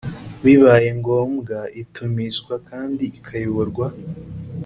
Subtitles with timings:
[0.43, 3.87] bibaye ngombwa itumizwa kandi ikayoborwa